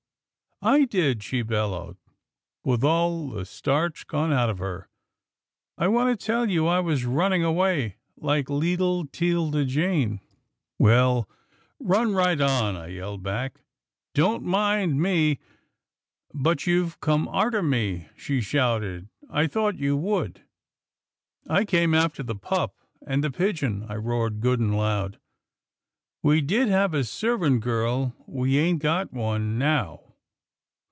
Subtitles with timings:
[0.63, 1.97] ''I did,' she bellowed,,
[2.63, 4.89] with all the starch gone out of her,'
[5.79, 10.19] I want to tell you I was runnin' away— like leetle 'Tilda Jane.'
[10.77, 11.27] ""'Well,
[11.79, 13.61] run right on,' I yelled back,'
[14.13, 15.39] don't mind me.
[16.31, 20.43] "'But you've come arter me,' she shouted,' I thought you would.'
[21.49, 22.75] ""'I came after the pup
[23.07, 25.17] and the pigeon,' I roared good and loud.'
[26.21, 30.01] We did have a servant girl— we ain't got one now.'